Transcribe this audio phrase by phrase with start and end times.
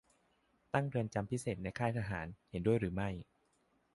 [0.73, 3.09] ตั้งเรือนจำพิเศษในค่ายทหาร เห็นด้วยหรือไม่?